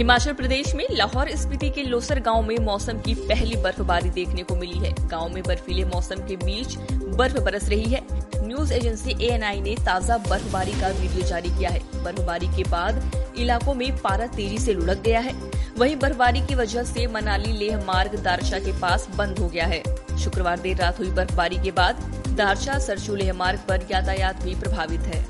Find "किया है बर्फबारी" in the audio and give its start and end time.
11.48-12.46